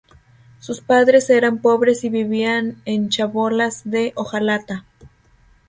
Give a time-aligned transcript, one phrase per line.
[0.57, 4.83] Sus padres eran pobres y vivían en chabolas de hojalata.